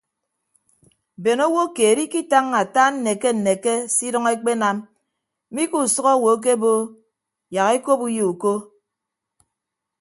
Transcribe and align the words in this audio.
Bene 1.23 1.43
owo 1.49 1.63
keed 1.75 1.97
ikitañña 2.05 2.57
ata 2.63 2.83
nneke 2.93 3.29
nneke 3.37 3.73
se 3.93 4.03
idʌñ 4.09 4.25
ekpenam 4.35 4.77
mi 5.53 5.63
ke 5.69 5.77
usʌk 5.85 6.07
owo 6.15 6.27
ekebo 6.35 6.71
yak 7.55 7.69
ekop 7.77 7.99
uyo 8.07 8.23
uko. 8.31 8.53